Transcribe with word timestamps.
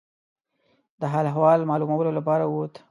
د 0.99 1.01
حال 1.11 1.25
احوال 1.31 1.59
معلومولو 1.69 2.11
لپاره 2.17 2.43
ووت. 2.47 2.73